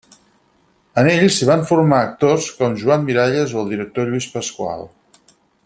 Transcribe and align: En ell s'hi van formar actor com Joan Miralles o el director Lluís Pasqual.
En 1.01 1.09
ell 1.11 1.25
s'hi 1.35 1.47
van 1.49 1.65
formar 1.71 1.99
actor 2.05 2.41
com 2.61 2.79
Joan 2.85 3.05
Miralles 3.11 3.55
o 3.59 3.61
el 3.65 3.71
director 3.75 4.09
Lluís 4.13 4.31
Pasqual. 4.39 4.87